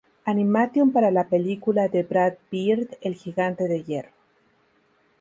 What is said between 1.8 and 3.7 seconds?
de Brad Bird, El Gigante